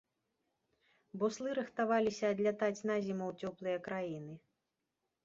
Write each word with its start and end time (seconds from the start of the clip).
Буслы 1.23 1.49
рыхтаваліся 1.59 2.25
адлятаць 2.37 2.85
на 2.91 2.97
зіму 3.09 3.25
ў 3.31 3.51
цёплыя 3.51 3.77
краіны. 3.89 4.33